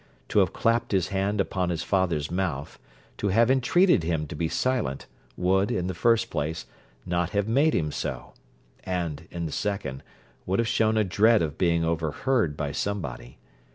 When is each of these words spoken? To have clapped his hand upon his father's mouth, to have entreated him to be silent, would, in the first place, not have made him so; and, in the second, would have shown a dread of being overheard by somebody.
To 0.29 0.39
have 0.39 0.51
clapped 0.51 0.93
his 0.93 1.09
hand 1.09 1.39
upon 1.39 1.69
his 1.69 1.83
father's 1.83 2.31
mouth, 2.31 2.79
to 3.17 3.27
have 3.27 3.51
entreated 3.51 4.01
him 4.01 4.25
to 4.29 4.35
be 4.35 4.47
silent, 4.47 5.05
would, 5.37 5.69
in 5.69 5.85
the 5.85 5.93
first 5.93 6.31
place, 6.31 6.65
not 7.05 7.29
have 7.37 7.47
made 7.47 7.75
him 7.75 7.91
so; 7.91 8.33
and, 8.83 9.27
in 9.29 9.45
the 9.45 9.51
second, 9.51 10.01
would 10.47 10.57
have 10.57 10.67
shown 10.67 10.97
a 10.97 11.03
dread 11.03 11.43
of 11.43 11.55
being 11.59 11.83
overheard 11.85 12.57
by 12.57 12.71
somebody. 12.71 13.37